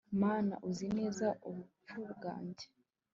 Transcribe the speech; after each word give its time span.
mana, 0.21 0.55
uzi 0.69 0.85
neza 0.97 1.27
ubupfu 1.47 1.99
bwanjye 2.13 2.65